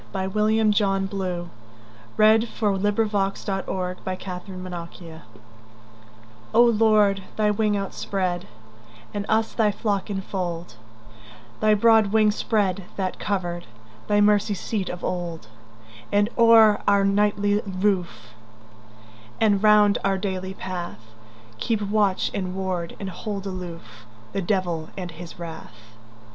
1895. 0.13 0.35
William 0.35 0.71
John 0.71 1.05
Blew 1.05 1.49
1806–94 2.17 3.61
O 3.71 3.71
Lord, 3.71 4.01
Thy 4.01 4.31
Wing 4.49 4.57
Outspread 4.73 5.21
O 6.55 6.63
LORD, 6.63 7.23
thy 7.35 7.51
wing 7.51 7.77
outspread, 7.77 8.47
And 9.13 9.27
us 9.29 9.53
thy 9.53 9.71
flock 9.71 10.09
infold; 10.09 10.73
Thy 11.59 11.75
broad 11.75 12.07
wing 12.07 12.31
spread, 12.31 12.85
that 12.95 13.19
coveredThy 13.19 14.23
mercy 14.23 14.55
seat 14.55 14.89
of 14.89 15.03
old:And 15.03 16.29
o'er 16.35 16.81
our 16.87 17.05
nightly 17.05 17.61
roof, 17.67 18.33
And 19.39 19.61
round 19.61 19.99
our 20.03 20.17
daily 20.17 20.55
path, 20.55 21.13
Keep 21.59 21.81
watch 21.83 22.31
and 22.33 22.55
ward, 22.55 22.95
and 22.99 23.11
hold 23.11 23.43
aloofThe 23.43 24.43
devil 24.47 24.89
and 24.97 25.11
his 25.11 25.37
wrath. 25.37 25.93